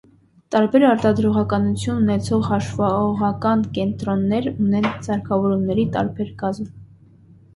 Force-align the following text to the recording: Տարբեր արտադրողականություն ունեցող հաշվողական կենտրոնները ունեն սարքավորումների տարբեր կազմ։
Տարբեր 0.53 0.83
արտադրողականություն 0.91 1.99
ունեցող 2.03 2.47
հաշվողական 2.47 3.61
կենտրոնները 3.75 4.53
ունեն 4.63 4.89
սարքավորումների 5.09 5.85
տարբեր 5.99 6.33
կազմ։ 6.43 6.73